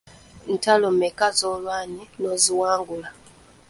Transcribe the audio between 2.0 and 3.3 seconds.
n’oziwangula?